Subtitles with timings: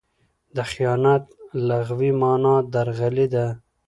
[0.55, 1.23] د خیانت
[1.67, 3.45] لغوي مانا؛ درغلي ده.